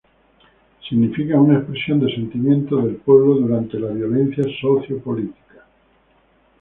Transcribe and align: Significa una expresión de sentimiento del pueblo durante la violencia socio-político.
Significa 0.89 1.39
una 1.39 1.59
expresión 1.59 1.99
de 1.99 2.11
sentimiento 2.11 2.77
del 2.77 2.95
pueblo 2.95 3.35
durante 3.35 3.79
la 3.79 3.91
violencia 3.91 4.43
socio-político. 4.59 5.37